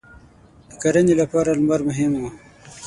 •د 0.69 0.71
کرنې 0.81 1.13
لپاره 1.21 1.49
لمر 1.59 1.81
مهم 1.89 2.11
و. 2.21 2.23